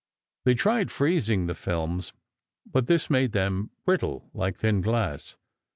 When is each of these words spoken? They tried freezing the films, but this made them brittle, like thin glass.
They 0.45 0.55
tried 0.55 0.89
freezing 0.89 1.45
the 1.45 1.53
films, 1.53 2.11
but 2.65 2.87
this 2.87 3.07
made 3.07 3.33
them 3.33 3.69
brittle, 3.85 4.31
like 4.33 4.57
thin 4.57 4.81
glass. 4.81 5.37